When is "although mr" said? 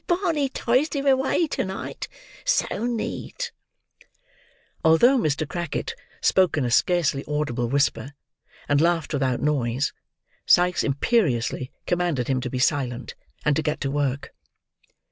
4.83-5.47